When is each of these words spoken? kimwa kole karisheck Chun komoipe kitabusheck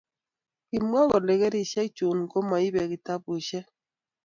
kimwa 0.67 1.01
kole 1.09 1.33
karisheck 1.41 1.91
Chun 1.97 2.19
komoipe 2.31 2.81
kitabusheck 2.91 3.67